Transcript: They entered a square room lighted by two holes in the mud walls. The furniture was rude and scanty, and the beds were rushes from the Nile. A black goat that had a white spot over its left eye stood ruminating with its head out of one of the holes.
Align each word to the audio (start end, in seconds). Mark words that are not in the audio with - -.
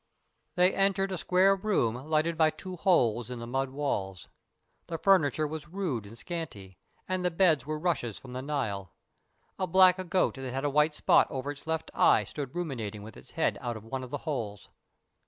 They 0.55 0.73
entered 0.73 1.11
a 1.11 1.17
square 1.19 1.55
room 1.55 1.93
lighted 1.93 2.35
by 2.35 2.49
two 2.49 2.75
holes 2.75 3.29
in 3.29 3.37
the 3.37 3.45
mud 3.45 3.69
walls. 3.69 4.29
The 4.87 4.97
furniture 4.97 5.45
was 5.45 5.67
rude 5.67 6.07
and 6.07 6.17
scanty, 6.17 6.79
and 7.07 7.23
the 7.23 7.29
beds 7.29 7.67
were 7.67 7.77
rushes 7.77 8.17
from 8.17 8.33
the 8.33 8.41
Nile. 8.41 8.93
A 9.59 9.67
black 9.67 10.09
goat 10.09 10.33
that 10.33 10.51
had 10.51 10.65
a 10.65 10.71
white 10.71 10.95
spot 10.95 11.27
over 11.29 11.51
its 11.51 11.67
left 11.67 11.91
eye 11.93 12.23
stood 12.23 12.55
ruminating 12.55 13.03
with 13.03 13.15
its 13.15 13.29
head 13.37 13.59
out 13.61 13.77
of 13.77 13.83
one 13.83 14.03
of 14.03 14.09
the 14.09 14.17
holes. 14.25 14.69